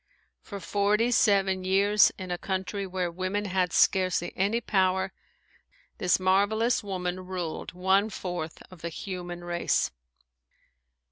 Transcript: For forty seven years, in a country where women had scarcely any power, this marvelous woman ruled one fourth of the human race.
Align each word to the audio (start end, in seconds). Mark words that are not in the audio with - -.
For 0.41 0.59
forty 0.59 1.11
seven 1.11 1.63
years, 1.63 2.11
in 2.17 2.31
a 2.31 2.37
country 2.39 2.87
where 2.87 3.11
women 3.11 3.45
had 3.45 3.71
scarcely 3.71 4.33
any 4.35 4.59
power, 4.59 5.13
this 5.99 6.19
marvelous 6.19 6.83
woman 6.83 7.27
ruled 7.27 7.73
one 7.73 8.09
fourth 8.09 8.63
of 8.71 8.81
the 8.81 8.89
human 8.89 9.43
race. 9.43 9.91